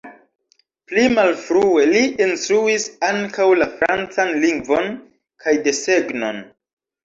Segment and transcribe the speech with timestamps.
[0.91, 4.93] Pli malfrue li instruis ankaŭ la francan lingvon
[5.45, 6.45] kaj desegnon.